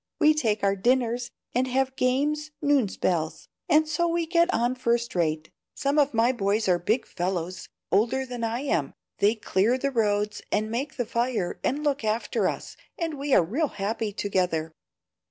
[0.19, 5.13] We take our dinners and have games noon spells, and so we get on first
[5.13, 9.91] rate; some of my boys are big fellows, older than I am; they clear the
[9.91, 14.73] roads and make the fire and look after us, and we are real happy together."